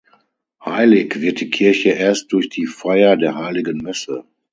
Heilig 0.65 1.21
wird 1.21 1.41
die 1.41 1.51
Kirche 1.51 1.89
erst 1.89 2.33
durch 2.33 2.49
die 2.49 2.65
Feier 2.65 3.17
der 3.17 3.35
heiligen 3.35 3.77
Messe. 3.77 4.25